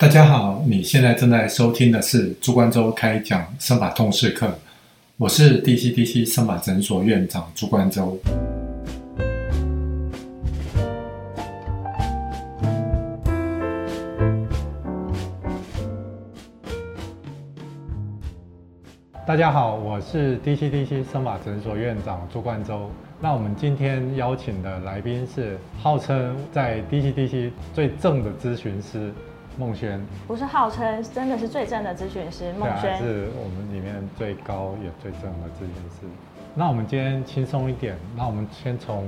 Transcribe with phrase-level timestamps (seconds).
[0.00, 4.50] 大家好，你现在正在收听的是朱冠周开讲生法通识课，
[5.18, 8.18] 我是 DCDC 生法诊所院长朱冠周。
[19.26, 22.90] 大家好，我是 DCDC 生法诊所院长朱冠周。
[23.20, 29.12] 那我们今天邀请的来宾是号称在 DCDC 最正的咨询师
[29.60, 36.06] 孟轩，不是号称，真的是最正的咨询师孟轩，是我们里面最高也最正的咨询师。
[36.54, 39.04] 那我们今天轻松一点，那我们先从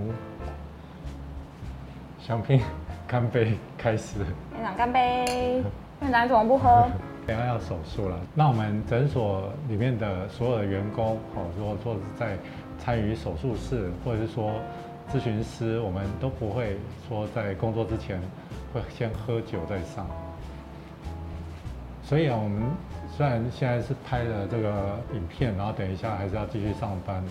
[2.20, 2.60] 香槟
[3.08, 4.18] 干杯开始。
[4.54, 5.64] 院长干杯，
[6.02, 6.86] 院长怎么不喝？
[7.26, 12.36] 等下要手术了，那我们诊所里面的所有的员工，哦，如果说是在
[12.78, 14.52] 参与手术室，或者是说
[15.10, 16.76] 咨询师，我们都不会
[17.08, 18.20] 说在工作之前
[18.74, 20.06] 会先喝酒再上。
[22.02, 22.62] 所以啊，我们
[23.16, 27.22] 虽然现在是拍了这个影片，然后等一下还是要继续上班，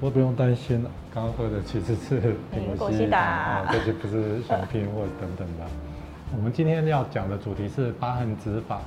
[0.00, 2.20] 不过不用担心了，刚刚喝的其实是
[2.52, 5.64] 苹果西打啊，这些不是香槟或等等的。
[6.36, 8.80] 我们今天要讲的主题是疤痕指法。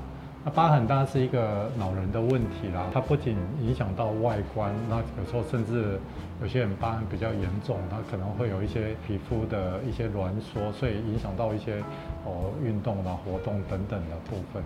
[0.44, 6.00] 那疤痕当然是一个老人的问题啦，它不仅影响到外观，那有时候甚至
[6.42, 11.84] 有些人疤痕比较严重，它可能会有一些皮肤的一些挛缩，所以影响到一些
[12.24, 14.64] 哦运动啊、活动等等的部分。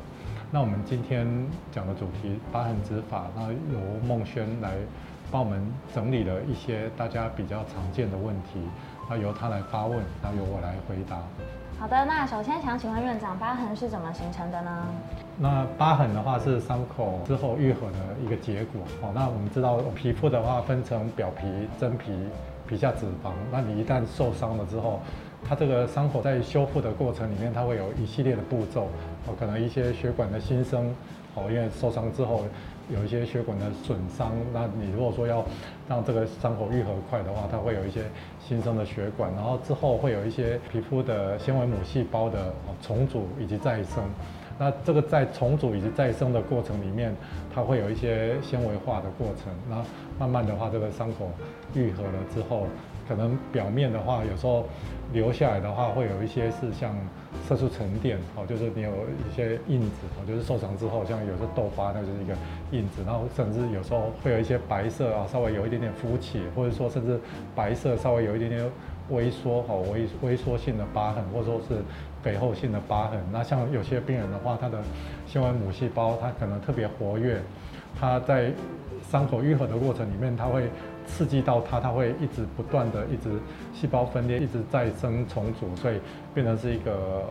[0.53, 1.25] 那我们今天
[1.71, 4.75] 讲的主题疤痕指法，那由孟轩来
[5.31, 5.59] 帮我们
[5.95, 8.61] 整理了一些大家比较常见的问题，
[9.09, 11.17] 那由他来发问，然后由我来回答。
[11.79, 14.85] 好的，那首先想请问院长，疤痕是怎么形成的呢？
[15.39, 18.81] 那疤痕的话是伤口之后愈合的一个结果。
[19.01, 22.11] 哦，那我们知道皮肤的话分成表皮、真皮、
[22.67, 23.31] 皮下脂肪。
[23.51, 24.99] 那你一旦受伤了之后，
[25.47, 28.88] 它这个伤口在修复的过程里面，它会有一系列的步骤。
[29.27, 30.94] 哦，可能一些血管的新生，
[31.36, 32.44] 哦，因为受伤之后
[32.89, 34.31] 有一些血管的损伤。
[34.53, 35.45] 那你如果说要
[35.88, 38.02] 让这个伤口愈合快的话，它会有一些
[38.45, 44.04] 新生的血管，然后之后会有一些皮肤的纤维母细胞的重组以及再生。
[44.59, 47.15] 那这个在重组以及再生的过程里面，
[47.53, 49.53] 它会有一些纤维化的过程。
[49.69, 49.83] 那
[50.19, 51.31] 慢慢的话，这个伤口
[51.73, 52.67] 愈合了之后，
[53.08, 54.65] 可能表面的话，有时候
[55.11, 56.95] 留下来的话，会有一些是像
[57.47, 62.33] 色素沉淀，哦，就是你有一些印子，哦，就是受伤之后，像有时候痘疤，那就是一个
[62.71, 63.02] 印子。
[63.05, 67.19] 然后甚至有时候会有一些白色啊，稍微有一点点浮起，或者说甚至
[67.55, 68.69] 白色稍微有一点点
[69.13, 71.81] 微缩，哦，微微缩性的疤痕，或者说是。
[72.23, 74.81] 肥厚性的疤痕，那像有些病人的话，他的
[75.27, 77.41] 纤维母细胞它可能特别活跃，
[77.99, 78.49] 它在
[79.11, 80.69] 伤口愈合的过程里面，它会
[81.05, 83.37] 刺激到它，它会一直不断的一直
[83.73, 85.99] 细胞分裂，一直再生重组，所以
[86.33, 87.25] 变成是一个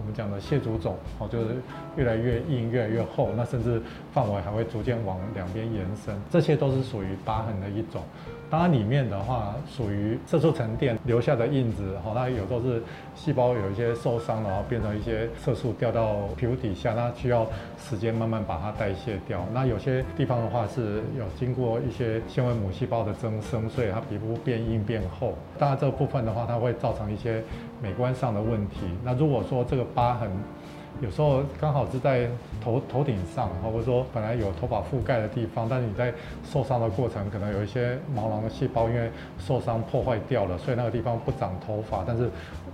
[0.00, 1.56] 我们讲的蟹足肿，哦，就是
[1.94, 3.82] 越来越硬，越来越厚，那甚至
[4.14, 8.00] 范围还会逐渐往两边延伸，这些都是属于疤痕的一种。
[8.48, 12.82] 当然，里面的话属于色素沉淀留下的印子，哈，它有时候是
[13.14, 17.46] 细胞有一些受伤，然后变成一些色素掉到皮肤底下，那需要
[17.78, 19.46] 时间慢慢把它代谢掉。
[19.52, 25.34] 那有些地方的话是有经过一些纤维母细胞的增生，所以它皮肤变硬变厚。
[25.56, 27.44] 当然，这部分的话，它会造成一些
[27.80, 28.80] 美观上的问题。
[29.04, 30.30] 那如果说这个疤痕，
[31.00, 32.28] 有时候刚好是在
[32.62, 36.12] 头头顶上，或者说本来有头发覆盖的地方，但是你在
[36.44, 42.30] 受伤的过程，可能有一些毛囊的细胞因为受伤破坏掉了，所以那个地方不长头发，但是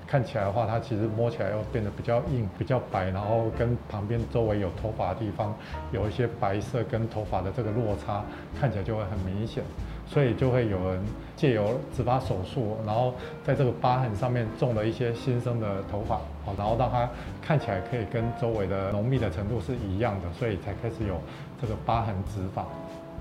[0.06, 5.54] 看起来的话，它其实摸起来又变得比较硬、比较白，然后跟旁边周围有头发的地方
[5.92, 8.24] 有一些白色跟头发的这个落差，
[8.60, 9.62] 看起来就会很明显。
[10.08, 11.02] 所以就会有人
[11.36, 13.12] 借由植发手术，然后
[13.44, 16.16] 在这个疤痕上面种了一些新生的头发，
[16.46, 17.06] 好，然后让它
[17.42, 21.20] 看起来可以跟周围的浓密的程度是一样的，所以才开始有
[21.60, 22.64] 这个疤痕植发。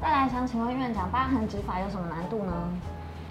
[0.01, 2.53] 再来想请问院长，疤痕植发有什么难度呢？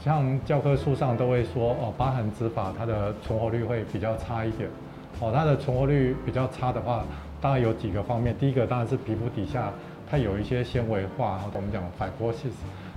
[0.04, 4.68] 像教科书上都会说，哦，疤痕植发它的存活率会比较差一点，
[5.18, 7.02] 哦，它的存活率比较差的话，
[7.40, 9.72] 当然有几个方面，第一个当然是皮肤底下
[10.10, 12.52] 它有一些纤维化，我们讲 fibrosis。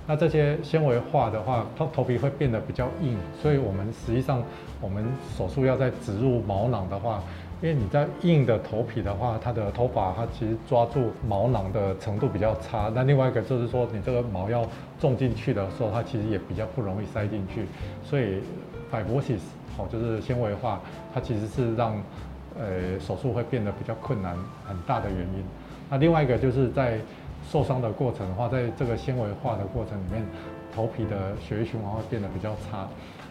[0.08, 4.42] 那这些纤维化的话，头头皮会变得比较硬，所以我们实际上
[4.80, 5.04] 我们
[5.36, 7.22] 手术要在植入毛囊的话，
[7.60, 12.90] 因为你在硬的头皮的话，它的头发它其实抓住毛囊的程度比较差。
[12.94, 14.66] 那另外一个就是说，你这个毛要
[14.98, 17.66] 种进去的时候，它其实也比较不容易塞进去。
[18.02, 18.40] 所以
[18.90, 19.40] fibrosis
[19.76, 20.80] 好，就是纤维化，
[21.12, 21.92] 它其实是让
[22.58, 24.34] 呃手术会变得比较困难
[24.66, 25.44] 很大的原因。
[25.90, 26.98] 那另外一个就是在
[27.50, 30.22] 受伤的过程的话，在这个纤维化的过程里面，
[30.74, 32.86] 头皮的血液循环会变得比较差。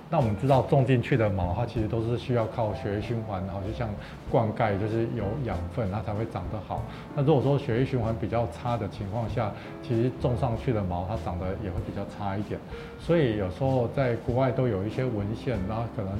[0.09, 3.89] 那我们知道种进去的毛，它其实都是需要靠血液循环，然后就像
[4.31, 6.81] 灌溉，就是有养分，它才会长得好。
[7.13, 9.51] 那如果说血液循环比较差的情况下，
[9.83, 12.57] 其实种上去的毛它长得也会比较差一点。
[12.99, 16.13] 所以有时候在国外都有一些文献，然后可能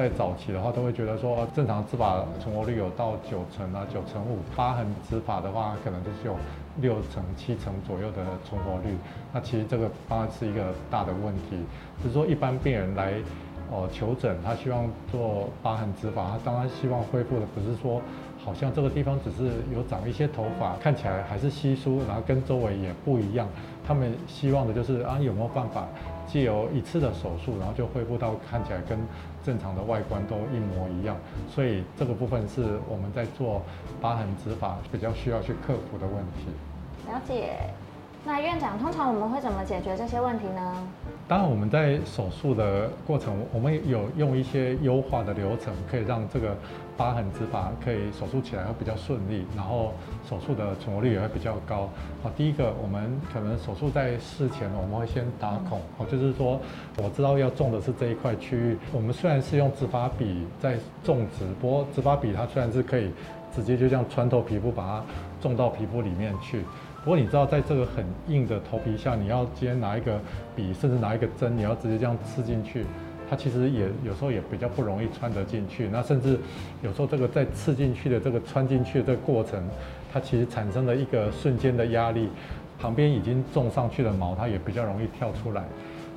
[0.00, 4.38] 在早期的话都会觉得说，正常植发存活率有到九成啊，九成五。
[4.56, 6.34] 疤痕植发的话，可能就是有
[6.80, 8.96] 六成、七成左右的存活率。
[9.30, 11.58] 那其实这个当然是一个大的问题。
[12.02, 13.12] 只是说一般病人来
[13.70, 18.00] 哦求诊，他希望做疤痕植发，他当然希望恢复的不是说
[18.42, 23.46] 好像这个地方只是有长一些头发，看起来还是稀疏，然后跟周围也不一样。
[23.86, 25.86] 他们希望的就是啊有没有办法
[26.32, 28.98] 借由一次的手术，然后就恢复到看起来跟
[29.44, 31.16] 正常的外观都一模一样。
[31.52, 33.62] 所以这个部分是我们在做
[34.00, 36.46] 疤痕植法比较需要去克服的问题。
[37.08, 37.58] 了解。
[38.22, 40.74] 那院长，通常我们会怎么解决这些问题呢？
[41.26, 46.54] 当然，我们在手术的过程，我们有用一些优化的流程，可以让这个
[46.98, 49.94] 疤痕植发可以手术起来会比较顺利，然后
[50.28, 51.88] 手术的存活率也会比较高。
[52.22, 56.60] 好，第一个，我们可能手术在事前，我们会先打孔，哦，就是说
[56.98, 58.76] 我知道要种的是这一块区域。
[58.92, 63.10] 我们虽然是用植发笔在种植，不过植发笔它虽然是可以
[63.54, 65.04] 直接就这样穿透皮肤，把它
[65.40, 66.64] 种到皮肤里面去。
[67.02, 70.20] 不过你知道，在这个很硬的头皮下，你要直接拿一个
[70.54, 72.84] 笔，甚至拿一个针，你要直接这样刺进去，
[73.28, 75.88] 它其实也有时候也比较不容易穿得进去。
[75.90, 76.38] 那甚至
[76.82, 79.62] 有时候这个在刺进去的这个穿进去的这个过程，
[80.12, 82.28] 它其实产生了一个瞬间的压力，
[82.78, 85.64] 旁边已经种上去的毛，它也比较容易跳出来。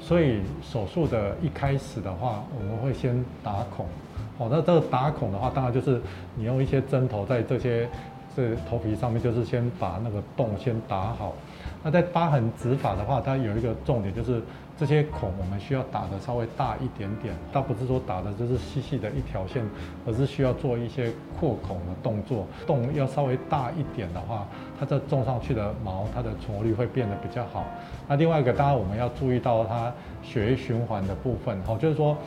[0.01, 3.85] 所以手术的一开始的话，我们会先打孔。
[4.37, 6.01] 哦，那这个打孔的话，当然就是
[6.35, 7.87] 你用一些针头在这些。
[8.35, 11.33] 这头皮上面就是先把那个洞先打好。
[11.83, 14.41] 那在疤痕植发的话，它有一个重点就是
[14.79, 19.63] 这些孔我们需要打的稍微大一点点，倒不是说打的就是细细的一条线，
[20.07, 22.47] 而是需要做一些扩孔的动作。
[22.65, 24.47] 洞要稍微大一点的话，
[24.79, 27.65] 它这种上去的毛它的存活率会变得比较好。
[28.07, 29.91] 那另外一个当然我们要注意到它
[30.23, 32.17] 血液循环的部分，好，就是说。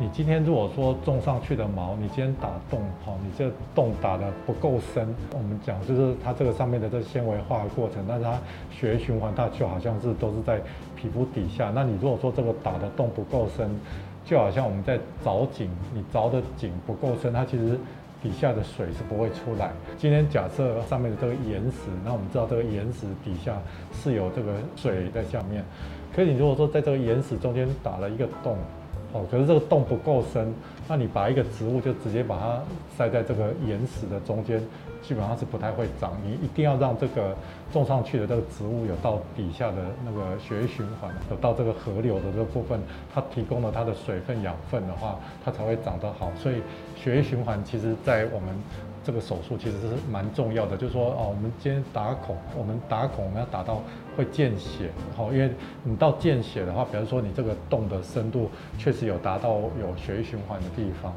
[0.00, 8.38] 你今天如果说种上去的毛，你今天打洞，哈，你这洞打的不够深，我们讲就是它这个上面的这纤维化的过程，但是它
[8.70, 10.58] 血液循环它就好像是都是在
[10.96, 11.70] 皮肤底下。
[11.74, 13.68] 那你如果说这个打的洞不够深，
[14.24, 17.78] 就好像我们在凿井，你凿的井不够深，它其实
[18.22, 19.70] 底下的水是不会出来。
[19.98, 23.58] 今天假设上面的这个岩石，那我们知道这个岩石底下
[23.92, 25.62] 是有这个水在下面，
[26.16, 28.56] 可是你如果说在这个岩石中间打了一个洞。
[29.12, 30.54] 哦，可是这个洞不够深，
[30.88, 32.60] 那你把一个植物就直接把它
[32.96, 34.60] 塞在这个岩石的中间，
[35.02, 36.12] 基本上是不太会长。
[36.24, 37.34] 你一定要让这个
[37.72, 42.80] 种上去的这个植物有到底下的那个血液循环，有到这个河流的这个部分，
[43.12, 46.30] 它提供了它的水分养分的话，它才会长得好。
[46.36, 46.62] 所以
[46.96, 48.48] 血液循环其实在我们。
[49.10, 53.82] 这个手术其实是蛮重要的，就是说哦，我们今天打孔，我们打孔我们要打到
[54.16, 55.50] 会见血，好，因为
[55.82, 58.48] 你到见血的话，比如说你这个洞的深度
[58.78, 61.12] 确实有达到有血液循环的地方，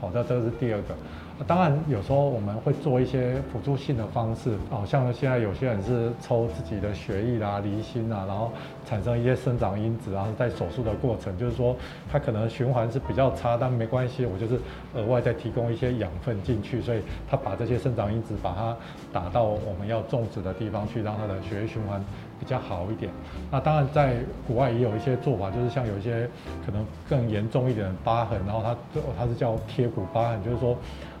[0.00, 0.96] 好，那这个是第二个。
[1.44, 8.50] 当然，有时候我们会做一些辅助性的方式，哦，像现在有些人是抽自己的血液啦、离心啊，然后
[8.86, 11.76] 产生一些生长因子，然后在手术的过程，就是说
[12.10, 14.58] 它可能循环是比较差，但没关系，我就是
[14.94, 18.74] 额外再提供一些养分进去，所以它把这些生长因子把它
[19.12, 22.02] 打到我们要种植的地方去，让它的血液循环
[22.40, 23.12] 比较好一点。
[23.50, 24.16] 那当然，在
[24.48, 26.26] 国外也有一些做法，就是像有一些
[26.64, 28.74] 可能更严重一点的疤痕，然后它
[29.18, 30.74] 它是叫贴骨疤痕，就是说。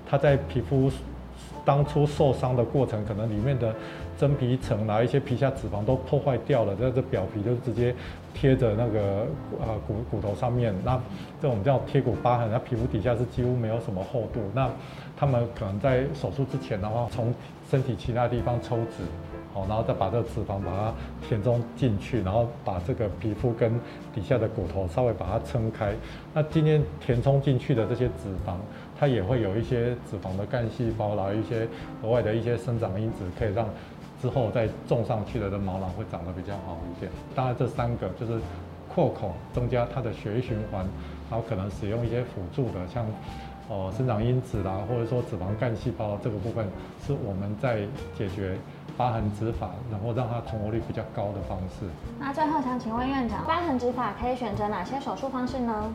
[0.08, 0.90] 它在皮肤
[1.64, 3.74] 当初受伤的过程，可能里面的
[4.16, 7.94] 真皮层啊，一些皮下脂肪都破坏掉了，在这表皮就直接
[8.32, 9.26] 贴着那个
[9.60, 10.72] 呃骨骨头上面。
[10.84, 11.00] 那
[11.42, 14.40] 这种叫贴骨疤痕，它皮肤底下是几乎没有什么厚度。
[14.54, 14.70] 那
[15.16, 17.34] 他们可能在手术之前的话，从
[17.68, 19.04] 身体其他地方抽脂。
[19.54, 20.92] 哦，然后再把这个脂肪把它
[21.26, 23.72] 填充进去，然后把这个皮肤跟
[24.14, 25.94] 底下的骨头稍微把它撑开。
[26.34, 28.56] 那今天填充进去的这些脂肪，
[28.98, 31.68] 它也会有一些脂肪的干细胞，然后一些
[32.02, 33.66] 额外的一些生长因子，可以让
[34.20, 37.10] 之后再种上去的的毛囊会长得比较好一点。
[37.34, 38.40] 当然，这三个就是
[38.92, 40.84] 扩孔，增加它的血液循环，
[41.30, 43.04] 然后可能使用一些辅助的，像
[43.68, 46.66] 哦生长因子啦，或者说脂肪干细胞这个部分，
[47.06, 47.80] 是我们在
[48.16, 48.56] 解决。
[48.96, 51.84] 疤痕植发，然后让它存活率比较高的方式。
[52.18, 55.92] 那最后想请问院长，疤痕植发可以选择哪些手术方式呢？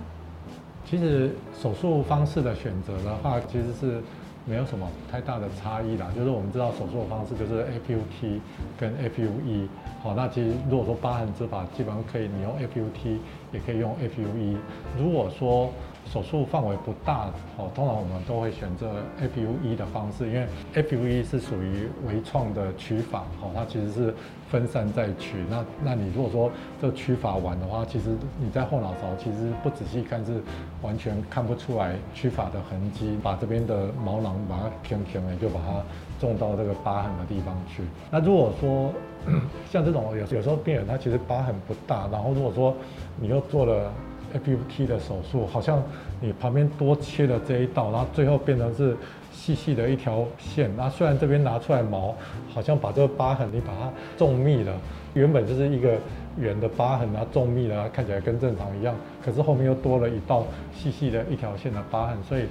[0.85, 4.01] 其实手术方式的选择的话，其实是
[4.45, 6.11] 没有什么太大的差异啦。
[6.15, 8.41] 就是我们知道手术的方式就是 F U T
[8.77, 9.67] 跟 F U E
[10.03, 13.19] 好，那其实如果说疤痕植法，基本上可以你用 F U T
[13.51, 14.57] 也可以用 F U E。
[14.99, 15.69] 如果说
[16.11, 24.13] 手术范围不大，哦，通常我们都会选择 F U E 的方式，因为 F U E 是属于微创的取法，哦，它其实是
[24.49, 25.37] 分散在取。
[25.49, 26.51] 那那你如果说
[26.81, 30.41] 这取法完的话，其实你在后脑勺其实不仔细看是
[30.81, 35.81] 完全看不出来取法的痕迹，把这边的毛囊把它偏偏的就把它
[36.19, 37.83] 种到这个疤痕的地方去。
[38.09, 38.91] 那如果说
[39.71, 42.75] 像这种有有时候病人他其实疤痕不大，然后如果说
[43.15, 43.89] 你又做了。
[44.31, 45.81] FUT 的手术好像
[46.19, 48.95] 你旁边多切了这一道，然后最后变成是
[49.31, 50.69] 细细的一条线。
[50.75, 52.15] 那虽然这边拿出来毛，
[52.53, 54.73] 好像把这个疤痕你把它种密了，
[55.13, 55.97] 原本就是一个
[56.37, 58.95] 圆的疤痕啊，种密了，看起来跟正常一样。
[59.23, 62.45] 可是后面又多了一道细细的一条线的疤痕，所以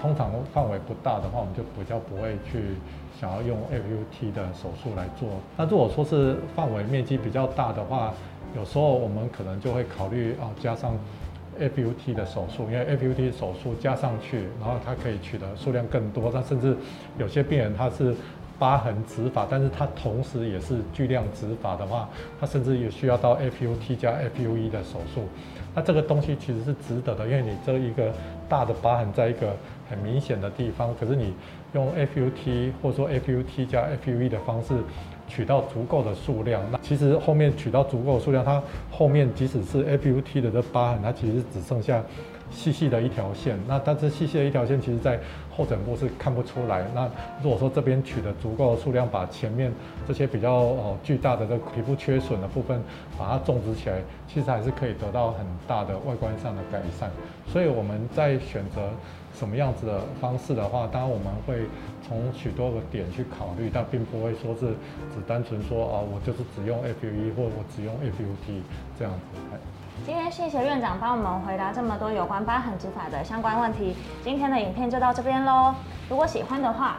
[0.00, 2.60] 通常范围不大的话，我们就比较不会去
[3.20, 5.28] 想要用 FUT 的手术来做。
[5.56, 8.14] 那如果说是范围面积比较大的话，
[8.56, 10.96] 有时候我们可能就会考虑啊，加上
[11.58, 16.30] F U T 的手术，因为 F U T 手术加上去，然后它可以取得数量更多。
[16.32, 16.76] 但甚至
[17.18, 18.14] 有些病人他是
[18.58, 22.08] 疤痕植法，但是他同时也是巨量植法的话，
[22.40, 25.22] 他甚至也需要到 F U T 加 F U E 的手术。
[25.74, 28.12] 那这个东西其实是值得的，因为你这一个
[28.48, 29.54] 大的疤痕在一个
[29.90, 31.34] 很明显的地方，可是你
[31.74, 34.74] 用 FUT 或者说 FUT 加 FUV 的方式。
[35.32, 42.02] 取到足够的数量，那其实后面取到足够的数量，它后面即使是 FUT 的这疤痕，它其实只剩下
[42.50, 43.58] 细细的一条线。
[43.66, 45.18] 那但是细细的一条线，其实在
[45.50, 46.84] 后枕部是看不出来。
[46.94, 47.08] 那
[47.42, 49.72] 如果说这边取的足够的数量，把前面
[50.06, 52.82] 这些比较哦巨大的这皮肤缺损的部分，
[53.18, 57.10] 把它种植起来，其实还是可以得到很大的外观上的改善。
[57.46, 58.90] 所以我们在选择。
[59.32, 61.64] 什么样子的方式的话，当然我们会
[62.06, 64.74] 从许多个点去考虑，但并不会说是
[65.14, 68.60] 只单纯说啊，我就是只用 FUE 或者我只用 FUT
[68.98, 69.40] 这样子。
[70.06, 73.94] 今天谢谢院长帮我们回答这么多有关疤痕植法的相关问题。
[74.24, 75.74] 今天的影片就到这边喽。
[76.08, 76.96] 如果喜欢的话，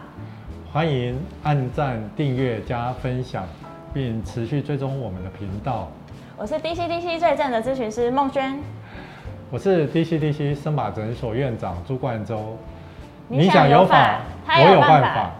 [0.72, 3.43] 欢迎按赞、订阅、加分享，
[3.91, 5.89] 并持续追踪我们的频道。
[6.38, 8.60] 我是 DCDC 最正的咨询师孟轩。
[9.50, 12.55] 我是 DCDC 生马诊所院长朱冠洲，
[13.27, 15.31] 你想有法，我有办法。